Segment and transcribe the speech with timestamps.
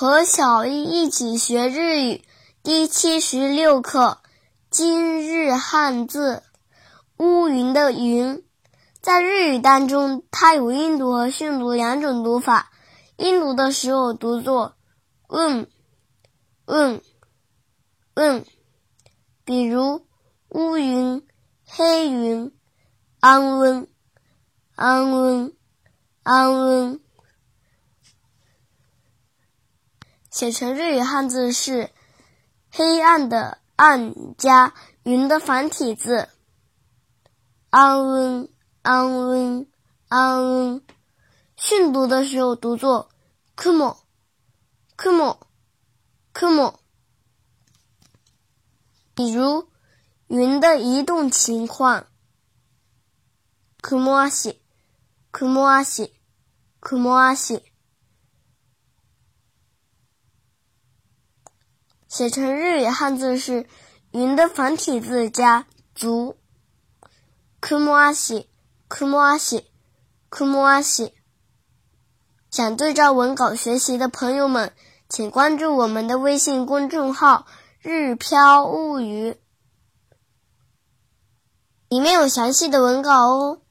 [0.00, 2.22] 和小一一起学日语
[2.62, 4.16] 第七十六课，
[4.70, 6.42] 今日汉字
[7.20, 8.42] “乌云”的“云”，
[9.02, 12.70] 在日语当中，它有音读和训读两种读法。
[13.18, 14.74] 音读的时候读作
[15.28, 15.36] u
[16.64, 17.02] 嗯
[18.16, 18.44] u u
[19.44, 20.06] 比如
[20.48, 21.22] “乌云
[21.66, 22.50] ”“黑云
[23.20, 23.86] a n
[24.76, 25.20] 安 n
[26.24, 27.00] a n u a n
[30.29, 31.91] 写成日语汉字是“
[32.71, 36.29] 黑暗”的“暗”加“云”的繁体字。
[37.69, 38.49] 安温
[38.81, 39.67] 安温
[40.07, 40.81] 安温，
[41.55, 43.07] 训读的时候读作“
[43.55, 43.97] クモ
[44.97, 45.39] クモ
[46.33, 46.75] クモ”。
[49.15, 49.69] 比如
[50.27, 52.05] 云的移动情况：
[53.81, 54.59] クモアシ、
[55.31, 55.69] クモ
[62.20, 63.64] 写成日语汉字是
[64.12, 65.64] “云”的繁体字加
[65.96, 66.36] “足”。
[67.60, 68.46] k u m a s h i
[68.90, 69.64] k u m a s h i
[70.28, 71.14] k u m a s h i
[72.50, 74.74] 想对照文稿学习的朋友们，
[75.08, 77.46] 请关注我们的微信公众号
[77.80, 79.38] “日漂物语”，
[81.88, 83.62] 里面有详细的文稿哦。